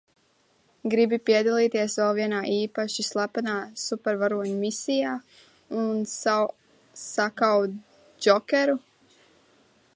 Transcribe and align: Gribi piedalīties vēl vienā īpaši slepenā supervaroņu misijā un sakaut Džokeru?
Gribi 0.91 1.17
piedalīties 1.29 1.97
vēl 1.99 2.09
vienā 2.19 2.39
īpaši 2.53 3.05
slepenā 3.09 3.57
supervaroņu 3.83 4.57
misijā 4.63 5.13
un 5.81 6.03
sakaut 7.05 7.77
Džokeru? 7.79 8.79